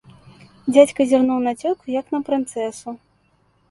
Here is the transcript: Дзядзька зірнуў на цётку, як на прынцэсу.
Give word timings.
Дзядзька 0.71 1.01
зірнуў 1.11 1.39
на 1.51 1.55
цётку, 1.61 1.85
як 2.01 2.05
на 2.19 2.27
прынцэсу. 2.31 3.01